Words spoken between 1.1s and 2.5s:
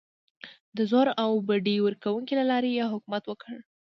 او بډې ورکونې له